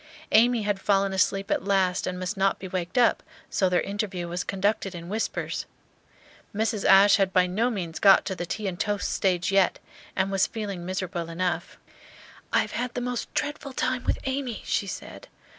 [0.31, 4.27] Amy had fallen asleep at last and must not be waked up, so their interview
[4.27, 5.67] was conducted in whispers.
[6.55, 6.83] Mrs.
[6.89, 9.77] Ashe had by no means got to the tea and toast stage yet,
[10.15, 11.77] and was feeling miserable enough.
[12.51, 15.27] "I have had the most dreadful time with Amy," she said.